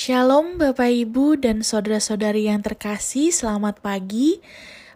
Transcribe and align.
Shalom 0.00 0.56
Bapak 0.56 0.88
Ibu 0.88 1.44
dan 1.44 1.60
saudara-saudari 1.60 2.48
yang 2.48 2.64
terkasih, 2.64 3.36
selamat 3.36 3.84
pagi. 3.84 4.40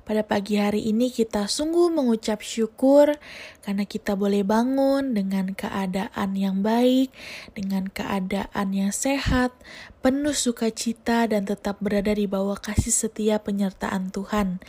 Pada 0.04 0.20
pagi 0.20 0.60
hari 0.60 0.84
ini 0.84 1.08
kita 1.08 1.48
sungguh 1.48 1.88
mengucap 1.88 2.44
syukur 2.44 3.16
karena 3.64 3.88
kita 3.88 4.12
boleh 4.12 4.44
bangun 4.44 5.16
dengan 5.16 5.56
keadaan 5.56 6.36
yang 6.36 6.60
baik, 6.60 7.08
dengan 7.56 7.88
keadaan 7.88 8.76
yang 8.76 8.92
sehat, 8.92 9.56
penuh 10.04 10.36
sukacita 10.36 11.24
dan 11.24 11.48
tetap 11.48 11.80
berada 11.80 12.12
di 12.12 12.28
bawah 12.28 12.60
kasih 12.60 12.92
setia 12.92 13.40
penyertaan 13.40 14.12
Tuhan. 14.12 14.60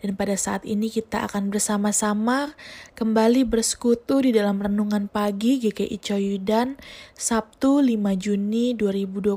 Dan 0.00 0.16
pada 0.16 0.40
saat 0.40 0.64
ini 0.64 0.88
kita 0.88 1.20
akan 1.28 1.52
bersama-sama 1.52 2.56
kembali 2.96 3.44
bersekutu 3.44 4.24
di 4.24 4.32
dalam 4.32 4.56
renungan 4.56 5.12
pagi 5.12 5.60
GKI 5.60 6.00
Coyudan 6.00 6.80
Sabtu 7.12 7.84
5 7.84 7.92
Juni 8.16 8.72
2021 8.72 9.36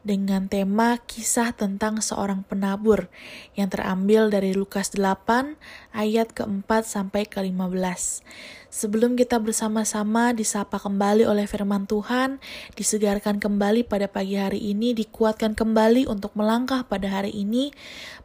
dengan 0.00 0.48
tema 0.48 0.96
kisah 1.04 1.52
tentang 1.52 2.00
seorang 2.00 2.40
penabur 2.46 3.12
yang 3.52 3.68
terambil 3.68 4.32
dari 4.32 4.56
Lukas 4.56 4.96
8 4.96 5.60
ayat 5.92 6.32
keempat 6.32 6.88
sampai 6.88 7.28
ke-15. 7.28 8.24
Sebelum 8.70 9.18
kita 9.18 9.42
bersama-sama 9.42 10.30
disapa 10.30 10.78
kembali 10.78 11.26
oleh 11.26 11.44
firman 11.50 11.90
Tuhan, 11.90 12.38
disegarkan 12.78 13.42
kembali 13.42 13.82
pada 13.82 14.06
pagi 14.06 14.38
hari 14.38 14.62
ini, 14.62 14.94
dikuatkan 14.94 15.58
kembali 15.58 16.06
untuk 16.06 16.32
melangkah 16.38 16.86
pada 16.86 17.10
hari 17.10 17.34
ini, 17.34 17.74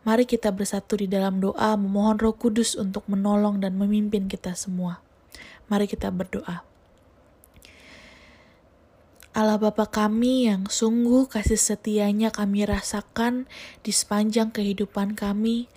mari 0.05 0.29
kita 0.29 0.53
bersatu 0.53 1.01
di 1.01 1.09
dalam 1.09 1.41
doa 1.41 1.73
memohon 1.73 2.21
Roh 2.21 2.37
Kudus 2.37 2.77
untuk 2.77 3.09
menolong 3.09 3.57
dan 3.57 3.73
memimpin 3.75 4.29
kita 4.29 4.53
semua. 4.53 5.01
Mari 5.65 5.89
kita 5.89 6.13
berdoa. 6.13 6.74
Allah 9.35 9.59
Bapa 9.59 9.83
kami 9.91 10.47
yang 10.47 10.71
sungguh 10.71 11.27
kasih 11.27 11.59
setianya 11.59 12.31
kami 12.31 12.63
rasakan 12.63 13.51
di 13.83 13.91
sepanjang 13.91 14.55
kehidupan 14.55 15.11
kami, 15.11 15.67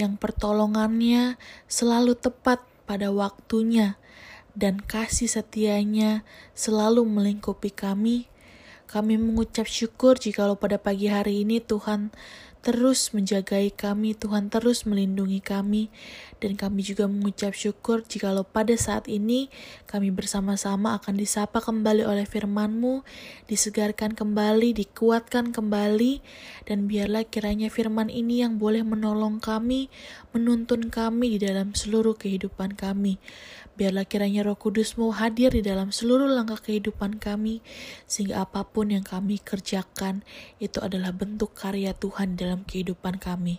yang 0.00 0.16
pertolongannya 0.16 1.36
selalu 1.68 2.16
tepat 2.16 2.64
pada 2.88 3.12
waktunya, 3.12 4.00
dan 4.56 4.80
kasih 4.80 5.28
setianya 5.28 6.24
selalu 6.56 7.04
melingkupi 7.04 7.68
kami. 7.68 8.32
Kami 8.88 9.20
mengucap 9.20 9.68
syukur 9.68 10.16
jikalau 10.16 10.56
pada 10.56 10.80
pagi 10.80 11.12
hari 11.12 11.44
ini 11.44 11.60
Tuhan 11.60 12.08
terus 12.64 13.12
menjagai 13.12 13.76
kami, 13.76 14.16
Tuhan 14.16 14.48
terus 14.48 14.88
melindungi 14.88 15.44
kami, 15.44 15.92
dan 16.40 16.56
kami 16.56 16.80
juga 16.80 17.04
mengucap 17.04 17.52
syukur 17.52 18.00
jikalau 18.00 18.40
pada 18.40 18.72
saat 18.80 19.04
ini 19.04 19.52
kami 19.84 20.08
bersama-sama 20.08 20.96
akan 20.96 21.20
disapa 21.20 21.60
kembali 21.60 22.08
oleh 22.08 22.24
firman-Mu, 22.24 23.04
disegarkan 23.44 24.16
kembali, 24.16 24.72
dikuatkan 24.72 25.52
kembali, 25.52 26.24
dan 26.64 26.88
biarlah 26.88 27.28
kiranya 27.28 27.68
firman 27.68 28.08
ini 28.08 28.40
yang 28.40 28.56
boleh 28.56 28.80
menolong 28.80 29.44
kami, 29.44 29.92
menuntun 30.32 30.88
kami 30.88 31.36
di 31.36 31.44
dalam 31.44 31.76
seluruh 31.76 32.16
kehidupan 32.16 32.72
kami. 32.80 33.20
Biarlah 33.74 34.06
kiranya 34.06 34.46
roh 34.46 34.54
kudusmu 34.54 35.18
hadir 35.18 35.50
di 35.50 35.58
dalam 35.58 35.90
seluruh 35.90 36.30
langkah 36.30 36.62
kehidupan 36.62 37.18
kami, 37.18 37.58
sehingga 38.06 38.46
apa 38.46 38.62
pun 38.62 38.94
yang 38.94 39.02
kami 39.02 39.42
kerjakan, 39.42 40.22
itu 40.62 40.78
adalah 40.78 41.10
bentuk 41.10 41.58
karya 41.58 41.90
Tuhan 41.90 42.38
dalam 42.38 42.53
kehidupan 42.62 43.18
kami. 43.18 43.58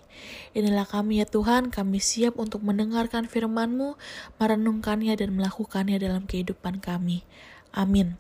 Inilah 0.56 0.88
kami 0.88 1.20
ya 1.20 1.28
Tuhan, 1.28 1.68
kami 1.68 2.00
siap 2.00 2.40
untuk 2.40 2.64
mendengarkan 2.64 3.28
firman-Mu, 3.28 4.00
merenungkannya 4.40 5.12
dan 5.20 5.36
melakukannya 5.36 6.00
dalam 6.00 6.24
kehidupan 6.24 6.80
kami. 6.80 7.28
Amin. 7.76 8.16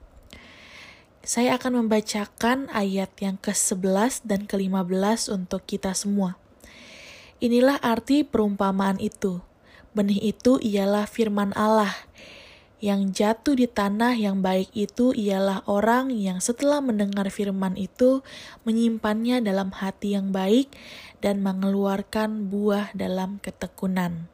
Saya 1.24 1.56
akan 1.56 1.88
membacakan 1.88 2.68
ayat 2.76 3.16
yang 3.24 3.40
ke-11 3.40 4.28
dan 4.28 4.44
ke-15 4.44 5.32
untuk 5.32 5.64
kita 5.64 5.96
semua. 5.96 6.36
Inilah 7.40 7.80
arti 7.80 8.28
perumpamaan 8.28 9.00
itu 9.00 9.40
Benih 9.96 10.36
itu 10.36 10.60
ialah 10.60 11.08
firman 11.08 11.56
Allah. 11.56 11.96
Yang 12.84 13.02
jatuh 13.24 13.56
di 13.56 13.68
tanah 13.72 14.20
yang 14.20 14.44
baik 14.44 14.70
itu 14.76 15.16
ialah 15.16 15.64
orang 15.64 16.12
yang 16.12 16.44
setelah 16.44 16.84
mendengar 16.84 17.32
firman 17.32 17.80
itu 17.80 18.20
menyimpannya 18.68 19.40
dalam 19.40 19.72
hati 19.72 20.20
yang 20.20 20.36
baik 20.36 20.68
dan 21.24 21.40
mengeluarkan 21.40 22.52
buah 22.52 22.92
dalam 22.92 23.40
ketekunan. 23.40 24.28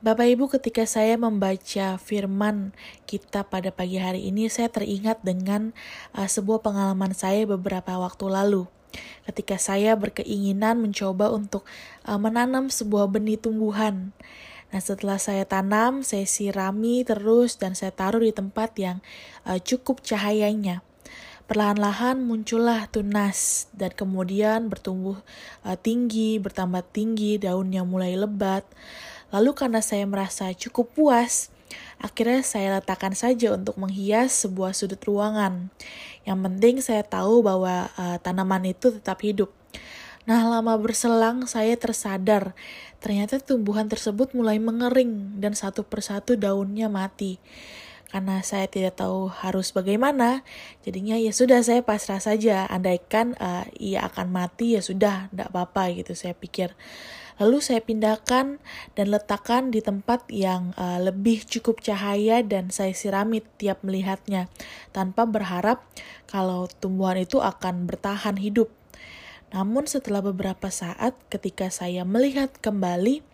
Bapak 0.00 0.32
Ibu, 0.32 0.48
ketika 0.48 0.88
saya 0.88 1.20
membaca 1.20 2.00
firman 2.00 2.72
kita 3.04 3.44
pada 3.44 3.68
pagi 3.68 4.00
hari 4.00 4.32
ini, 4.32 4.48
saya 4.48 4.72
teringat 4.72 5.20
dengan 5.20 5.76
uh, 6.16 6.24
sebuah 6.24 6.64
pengalaman 6.64 7.12
saya 7.12 7.44
beberapa 7.44 8.00
waktu 8.00 8.26
lalu 8.26 8.64
ketika 9.26 9.54
saya 9.60 9.94
berkeinginan 9.94 10.82
mencoba 10.82 11.30
untuk 11.30 11.62
uh, 12.02 12.18
menanam 12.18 12.66
sebuah 12.72 13.06
benih 13.06 13.38
tumbuhan. 13.38 14.10
Nah, 14.70 14.80
setelah 14.82 15.18
saya 15.18 15.42
tanam, 15.46 16.06
saya 16.06 16.26
sirami 16.26 17.02
terus 17.02 17.58
dan 17.58 17.74
saya 17.74 17.90
taruh 17.90 18.22
di 18.22 18.30
tempat 18.30 18.70
yang 18.78 19.02
uh, 19.46 19.58
cukup 19.58 20.02
cahayanya. 20.06 20.86
Perlahan-lahan 21.50 22.22
muncullah 22.22 22.86
tunas 22.94 23.66
dan 23.74 23.90
kemudian 23.90 24.70
bertumbuh 24.70 25.18
uh, 25.66 25.74
tinggi, 25.74 26.38
bertambah 26.38 26.86
tinggi, 26.94 27.42
daunnya 27.42 27.82
mulai 27.82 28.14
lebat. 28.14 28.62
Lalu 29.34 29.58
karena 29.58 29.82
saya 29.82 30.06
merasa 30.06 30.54
cukup 30.54 30.94
puas, 30.94 31.50
Akhirnya 32.00 32.42
saya 32.42 32.80
letakkan 32.80 33.14
saja 33.14 33.54
untuk 33.54 33.78
menghias 33.78 34.42
sebuah 34.42 34.74
sudut 34.74 34.98
ruangan. 35.06 35.70
Yang 36.24 36.38
penting 36.42 36.74
saya 36.82 37.02
tahu 37.04 37.44
bahwa 37.44 37.92
uh, 37.94 38.16
tanaman 38.18 38.72
itu 38.72 38.90
tetap 38.98 39.20
hidup. 39.22 39.52
Nah, 40.30 40.46
lama 40.46 40.78
berselang 40.78 41.50
saya 41.50 41.74
tersadar 41.74 42.54
ternyata 43.02 43.42
tumbuhan 43.42 43.90
tersebut 43.90 44.30
mulai 44.30 44.62
mengering 44.62 45.42
dan 45.42 45.58
satu 45.58 45.82
persatu 45.82 46.38
daunnya 46.38 46.86
mati. 46.86 47.42
Karena 48.14 48.38
saya 48.46 48.70
tidak 48.70 49.02
tahu 49.02 49.26
harus 49.26 49.74
bagaimana, 49.74 50.46
jadinya 50.86 51.18
ya 51.18 51.34
sudah 51.34 51.66
saya 51.66 51.82
pasrah 51.82 52.22
saja. 52.22 52.62
Andaikan 52.70 53.34
uh, 53.42 53.66
ia 53.74 54.06
akan 54.06 54.30
mati 54.30 54.78
ya 54.78 54.82
sudah, 54.86 55.34
tidak 55.34 55.50
apa-apa 55.50 55.98
gitu 55.98 56.14
saya 56.14 56.38
pikir. 56.38 56.78
Lalu 57.42 57.58
saya 57.58 57.82
pindahkan 57.82 58.62
dan 58.94 59.06
letakkan 59.10 59.74
di 59.74 59.82
tempat 59.82 60.30
yang 60.30 60.78
uh, 60.78 61.02
lebih 61.02 61.42
cukup 61.42 61.82
cahaya 61.82 62.46
dan 62.46 62.70
saya 62.70 62.94
sirami 62.94 63.42
tiap 63.58 63.82
melihatnya 63.82 64.46
tanpa 64.94 65.26
berharap 65.26 65.82
kalau 66.30 66.70
tumbuhan 66.78 67.18
itu 67.18 67.42
akan 67.42 67.90
bertahan 67.90 68.38
hidup. 68.38 68.79
Namun 69.50 69.90
setelah 69.90 70.22
beberapa 70.22 70.70
saat 70.70 71.18
ketika 71.26 71.70
saya 71.74 72.06
melihat 72.06 72.54
kembali, 72.62 73.26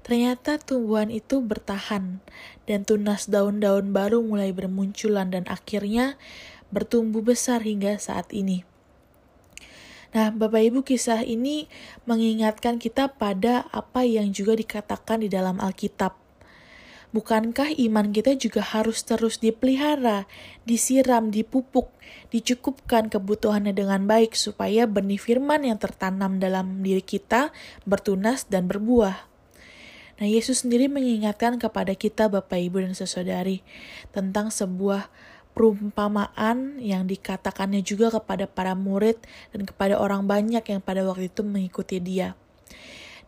ternyata 0.00 0.56
tumbuhan 0.56 1.12
itu 1.12 1.44
bertahan 1.44 2.24
dan 2.64 2.88
tunas 2.88 3.28
daun-daun 3.28 3.92
baru 3.92 4.24
mulai 4.24 4.56
bermunculan 4.56 5.28
dan 5.28 5.44
akhirnya 5.48 6.16
bertumbuh 6.72 7.20
besar 7.20 7.60
hingga 7.60 8.00
saat 8.00 8.32
ini. 8.32 8.64
Nah, 10.10 10.34
Bapak 10.34 10.62
Ibu, 10.66 10.82
kisah 10.82 11.22
ini 11.22 11.70
mengingatkan 12.02 12.82
kita 12.82 13.14
pada 13.14 13.70
apa 13.70 14.02
yang 14.02 14.34
juga 14.34 14.58
dikatakan 14.58 15.22
di 15.22 15.30
dalam 15.30 15.62
Alkitab. 15.62 16.19
Bukankah 17.10 17.74
iman 17.74 18.14
kita 18.14 18.38
juga 18.38 18.62
harus 18.62 19.02
terus 19.02 19.42
dipelihara, 19.42 20.30
disiram, 20.62 21.34
dipupuk, 21.34 21.90
dicukupkan 22.30 23.10
kebutuhannya 23.10 23.74
dengan 23.74 24.06
baik 24.06 24.38
supaya 24.38 24.86
benih 24.86 25.18
firman 25.18 25.66
yang 25.66 25.74
tertanam 25.82 26.38
dalam 26.38 26.86
diri 26.86 27.02
kita 27.02 27.50
bertunas 27.82 28.46
dan 28.46 28.70
berbuah? 28.70 29.26
Nah, 30.22 30.28
Yesus 30.28 30.62
sendiri 30.62 30.86
mengingatkan 30.86 31.58
kepada 31.58 31.96
kita 31.98 32.30
Bapak 32.30 32.60
Ibu 32.62 32.84
dan 32.86 32.94
Saudari 32.94 33.64
tentang 34.14 34.54
sebuah 34.54 35.10
perumpamaan 35.56 36.78
yang 36.78 37.10
dikatakannya 37.10 37.82
juga 37.82 38.14
kepada 38.14 38.46
para 38.46 38.78
murid 38.78 39.18
dan 39.50 39.66
kepada 39.66 39.98
orang 39.98 40.30
banyak 40.30 40.62
yang 40.62 40.78
pada 40.78 41.02
waktu 41.02 41.26
itu 41.26 41.42
mengikuti 41.42 41.98
dia. 41.98 42.38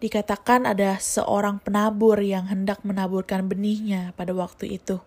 Dikatakan 0.03 0.67
ada 0.67 0.99
seorang 0.99 1.63
penabur 1.63 2.19
yang 2.19 2.51
hendak 2.51 2.83
menaburkan 2.83 3.47
benihnya 3.47 4.11
pada 4.19 4.35
waktu 4.35 4.83
itu. 4.83 4.99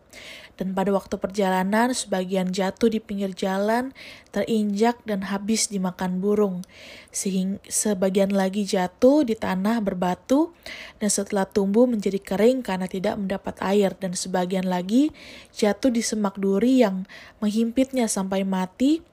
Dan 0.56 0.72
pada 0.72 0.88
waktu 0.96 1.20
perjalanan, 1.20 1.92
sebagian 1.92 2.56
jatuh 2.56 2.88
di 2.88 3.04
pinggir 3.04 3.36
jalan, 3.36 3.92
terinjak 4.32 4.96
dan 5.04 5.28
habis 5.28 5.68
dimakan 5.68 6.24
burung. 6.24 6.64
Sehingga 7.12 7.60
sebagian 7.68 8.32
lagi 8.32 8.64
jatuh 8.64 9.28
di 9.28 9.36
tanah 9.36 9.84
berbatu, 9.84 10.56
dan 11.04 11.12
setelah 11.12 11.44
tumbuh 11.44 11.84
menjadi 11.92 12.24
kering 12.24 12.64
karena 12.64 12.88
tidak 12.88 13.20
mendapat 13.20 13.60
air. 13.60 14.00
Dan 14.00 14.16
sebagian 14.16 14.64
lagi 14.64 15.12
jatuh 15.52 15.92
di 15.92 16.00
semak 16.00 16.40
duri 16.40 16.88
yang 16.88 17.04
menghimpitnya 17.44 18.08
sampai 18.08 18.48
mati, 18.48 19.04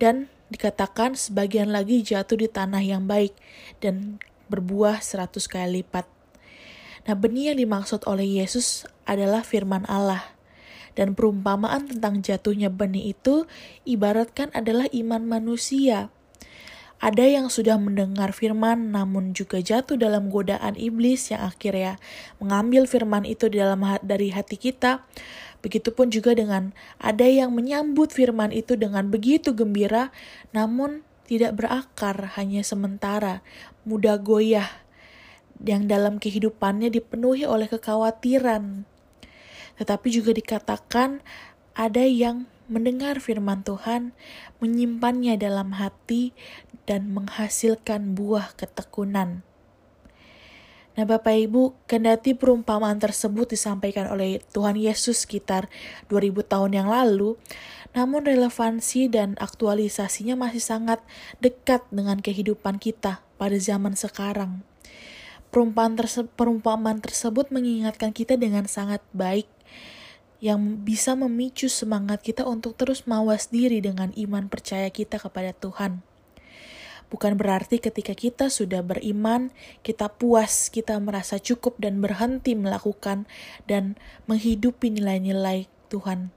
dan 0.00 0.32
dikatakan 0.48 1.12
sebagian 1.20 1.68
lagi 1.68 2.00
jatuh 2.00 2.40
di 2.40 2.48
tanah 2.48 2.80
yang 2.80 3.04
baik, 3.04 3.36
dan 3.84 4.16
berbuah 4.48 5.04
seratus 5.04 5.46
kali 5.46 5.80
lipat. 5.80 6.08
Nah, 7.08 7.16
benih 7.16 7.52
yang 7.54 7.58
dimaksud 7.64 8.04
oleh 8.04 8.44
Yesus 8.44 8.84
adalah 9.08 9.40
firman 9.40 9.88
Allah. 9.88 10.36
Dan 10.92 11.14
perumpamaan 11.14 11.86
tentang 11.86 12.20
jatuhnya 12.20 12.68
benih 12.68 13.14
itu 13.14 13.46
ibaratkan 13.86 14.50
adalah 14.50 14.90
iman 14.90 15.22
manusia. 15.24 16.10
Ada 16.98 17.30
yang 17.30 17.46
sudah 17.46 17.78
mendengar 17.78 18.34
firman 18.34 18.90
namun 18.90 19.30
juga 19.30 19.62
jatuh 19.62 19.94
dalam 19.94 20.34
godaan 20.34 20.74
iblis 20.74 21.30
yang 21.30 21.46
akhirnya 21.46 21.94
mengambil 22.42 22.90
firman 22.90 23.22
itu 23.22 23.46
di 23.46 23.62
dalam 23.62 23.86
dari 24.02 24.34
hati 24.34 24.58
kita. 24.58 25.06
Begitupun 25.62 26.10
juga 26.10 26.34
dengan 26.34 26.74
ada 26.98 27.22
yang 27.22 27.54
menyambut 27.54 28.10
firman 28.10 28.50
itu 28.50 28.74
dengan 28.74 29.14
begitu 29.14 29.54
gembira 29.54 30.10
namun 30.50 31.06
tidak 31.28 31.54
berakar 31.54 32.34
hanya 32.40 32.66
sementara, 32.66 33.46
mudah 33.88 34.20
goyah 34.20 34.68
yang 35.64 35.90
dalam 35.90 36.20
kehidupannya 36.22 36.92
dipenuhi 36.92 37.48
oleh 37.48 37.66
kekhawatiran. 37.66 38.84
Tetapi 39.80 40.08
juga 40.12 40.36
dikatakan 40.36 41.24
ada 41.72 42.04
yang 42.04 42.50
mendengar 42.68 43.18
firman 43.18 43.64
Tuhan, 43.64 44.12
menyimpannya 44.60 45.40
dalam 45.40 45.72
hati, 45.80 46.36
dan 46.84 47.10
menghasilkan 47.16 48.12
buah 48.12 48.52
ketekunan. 48.60 49.40
Nah, 50.98 51.06
Bapak 51.06 51.30
Ibu, 51.30 51.78
kendati 51.86 52.34
perumpamaan 52.34 52.98
tersebut 52.98 53.54
disampaikan 53.54 54.10
oleh 54.10 54.42
Tuhan 54.50 54.74
Yesus 54.74 55.22
sekitar 55.22 55.70
2000 56.10 56.42
tahun 56.42 56.74
yang 56.74 56.90
lalu, 56.90 57.38
namun 57.94 58.26
relevansi 58.26 59.06
dan 59.06 59.38
aktualisasinya 59.38 60.34
masih 60.34 60.60
sangat 60.60 60.98
dekat 61.38 61.86
dengan 61.94 62.18
kehidupan 62.18 62.82
kita 62.82 63.22
pada 63.38 63.56
zaman 63.56 63.94
sekarang. 63.94 64.66
Perumpamaan, 65.48 65.96
terse 65.96 66.28
perumpamaan 66.36 67.00
tersebut 67.00 67.48
mengingatkan 67.48 68.12
kita 68.12 68.36
dengan 68.36 68.68
sangat 68.68 69.00
baik 69.16 69.48
yang 70.44 70.84
bisa 70.84 71.18
memicu 71.18 71.66
semangat 71.66 72.22
kita 72.22 72.44
untuk 72.44 72.76
terus 72.76 73.08
mawas 73.08 73.48
diri 73.48 73.80
dengan 73.80 74.12
iman 74.14 74.46
percaya 74.46 74.86
kita 74.92 75.16
kepada 75.16 75.56
Tuhan. 75.56 76.04
Bukan 77.08 77.40
berarti 77.40 77.80
ketika 77.80 78.12
kita 78.12 78.52
sudah 78.52 78.84
beriman, 78.84 79.48
kita 79.80 80.12
puas, 80.12 80.68
kita 80.68 81.00
merasa 81.00 81.40
cukup 81.40 81.80
dan 81.80 82.04
berhenti 82.04 82.52
melakukan 82.52 83.24
dan 83.64 83.96
menghidupi 84.28 84.92
nilai-nilai 84.92 85.72
Tuhan. 85.88 86.28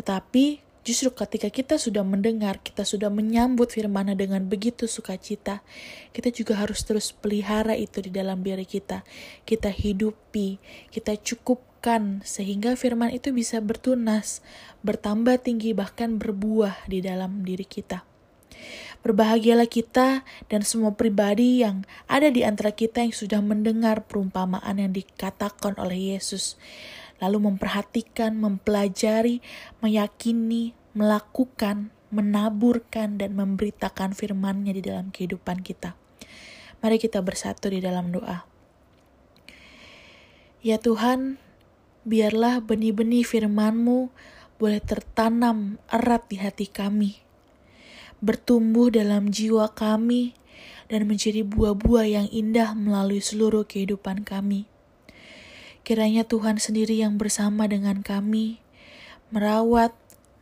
Tetapi 0.00 0.63
justru 0.84 1.10
ketika 1.10 1.48
kita 1.50 1.74
sudah 1.80 2.04
mendengar, 2.06 2.60
kita 2.60 2.84
sudah 2.84 3.08
menyambut 3.08 3.72
firman 3.72 4.12
dengan 4.14 4.44
begitu 4.46 4.84
sukacita, 4.84 5.64
kita 6.12 6.30
juga 6.30 6.60
harus 6.60 6.84
terus 6.84 7.10
pelihara 7.10 7.74
itu 7.74 8.04
di 8.04 8.12
dalam 8.12 8.44
diri 8.44 8.68
kita. 8.68 9.02
Kita 9.48 9.72
hidupi, 9.72 10.62
kita 10.92 11.16
cukup 11.18 11.74
sehingga 12.24 12.80
firman 12.80 13.12
itu 13.12 13.28
bisa 13.28 13.60
bertunas, 13.60 14.40
bertambah 14.80 15.36
tinggi, 15.44 15.76
bahkan 15.76 16.16
berbuah 16.16 16.88
di 16.88 17.04
dalam 17.04 17.44
diri 17.44 17.68
kita. 17.68 18.08
Berbahagialah 19.04 19.68
kita 19.68 20.24
dan 20.48 20.64
semua 20.64 20.96
pribadi 20.96 21.60
yang 21.60 21.84
ada 22.08 22.32
di 22.32 22.40
antara 22.40 22.72
kita 22.72 23.04
yang 23.04 23.12
sudah 23.12 23.44
mendengar 23.44 24.08
perumpamaan 24.08 24.80
yang 24.80 24.96
dikatakan 24.96 25.76
oleh 25.76 26.16
Yesus, 26.16 26.56
lalu 27.22 27.50
memperhatikan, 27.50 28.34
mempelajari, 28.38 29.42
meyakini, 29.84 30.74
melakukan, 30.94 31.90
menaburkan, 32.14 33.18
dan 33.18 33.34
memberitakan 33.34 34.14
firman-Nya 34.14 34.72
di 34.74 34.82
dalam 34.82 35.10
kehidupan 35.10 35.62
kita. 35.66 35.98
Mari 36.82 36.96
kita 37.00 37.18
bersatu 37.24 37.72
di 37.72 37.82
dalam 37.82 38.14
doa. 38.14 38.46
Ya 40.64 40.80
Tuhan, 40.80 41.36
biarlah 42.08 42.60
benih-benih 42.64 43.24
firman-Mu 43.24 44.08
boleh 44.56 44.80
tertanam 44.80 45.76
erat 45.90 46.24
di 46.30 46.40
hati 46.40 46.70
kami, 46.70 47.20
bertumbuh 48.22 48.88
dalam 48.88 49.28
jiwa 49.28 49.72
kami, 49.72 50.32
dan 50.88 51.08
menjadi 51.08 51.42
buah-buah 51.42 52.06
yang 52.06 52.28
indah 52.30 52.76
melalui 52.76 53.20
seluruh 53.20 53.64
kehidupan 53.66 54.22
kami. 54.22 54.68
Kiranya 55.84 56.24
Tuhan 56.24 56.56
sendiri 56.56 56.96
yang 56.96 57.20
bersama 57.20 57.68
dengan 57.68 58.00
kami, 58.00 58.64
merawat, 59.28 59.92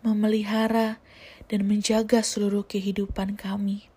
memelihara, 0.06 1.02
dan 1.50 1.66
menjaga 1.66 2.22
seluruh 2.22 2.62
kehidupan 2.62 3.34
kami. 3.34 3.90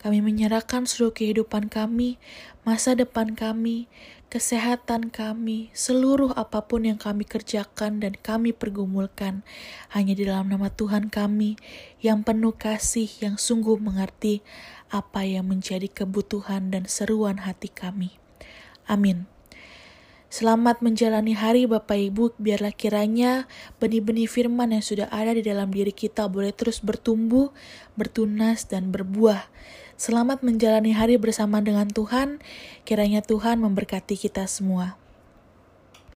Kami 0.00 0.24
menyerahkan 0.24 0.88
seluruh 0.88 1.12
kehidupan 1.12 1.68
kami, 1.68 2.16
masa 2.64 2.96
depan 2.96 3.36
kami, 3.36 3.84
kesehatan 4.32 5.12
kami, 5.12 5.68
seluruh 5.76 6.32
apa 6.32 6.64
pun 6.64 6.88
yang 6.88 6.96
kami 6.96 7.28
kerjakan 7.28 8.00
dan 8.00 8.16
kami 8.16 8.56
pergumulkan 8.56 9.44
hanya 9.92 10.16
di 10.16 10.24
dalam 10.24 10.48
nama 10.48 10.72
Tuhan 10.72 11.12
kami 11.12 11.60
yang 12.00 12.24
penuh 12.24 12.56
kasih, 12.56 13.12
yang 13.20 13.36
sungguh 13.36 13.76
mengerti 13.76 14.40
apa 14.88 15.28
yang 15.28 15.52
menjadi 15.52 15.84
kebutuhan 15.84 16.72
dan 16.72 16.88
seruan 16.88 17.44
hati 17.44 17.68
kami. 17.68 18.16
Amin. 18.88 19.41
Selamat 20.32 20.80
menjalani 20.80 21.36
hari 21.36 21.68
Bapak 21.68 22.08
Ibu, 22.08 22.32
biarlah 22.40 22.72
kiranya 22.72 23.44
benih-benih 23.76 24.24
firman 24.24 24.72
yang 24.72 24.80
sudah 24.80 25.04
ada 25.12 25.36
di 25.36 25.44
dalam 25.44 25.68
diri 25.68 25.92
kita 25.92 26.24
boleh 26.24 26.56
terus 26.56 26.80
bertumbuh, 26.80 27.52
bertunas, 28.00 28.64
dan 28.64 28.88
berbuah. 28.88 29.52
Selamat 30.00 30.40
menjalani 30.40 30.96
hari 30.96 31.20
bersama 31.20 31.60
dengan 31.60 31.84
Tuhan, 31.84 32.40
kiranya 32.88 33.20
Tuhan 33.20 33.60
memberkati 33.60 34.16
kita 34.16 34.48
semua. 34.48 35.01